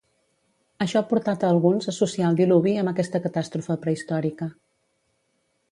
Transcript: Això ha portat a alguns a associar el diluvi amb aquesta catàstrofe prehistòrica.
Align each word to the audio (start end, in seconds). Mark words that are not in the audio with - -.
Això 0.85 1.01
ha 1.01 1.05
portat 1.11 1.43
a 1.47 1.51
alguns 1.55 1.89
a 1.89 1.93
associar 1.93 2.31
el 2.33 2.41
diluvi 2.41 2.75
amb 2.85 2.93
aquesta 2.93 3.23
catàstrofe 3.27 3.79
prehistòrica. 3.87 4.53